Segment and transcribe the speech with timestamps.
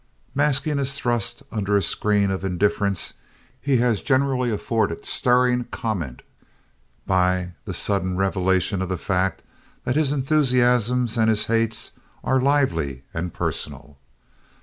[0.33, 3.13] Masking his thrusts under a screen of indifference,
[3.61, 6.23] he has generally afforded stirring comment
[7.05, 9.43] by the sudden revelation of the fact
[9.83, 11.91] that his enthusiasms and his hates
[12.23, 13.99] are lively and personal.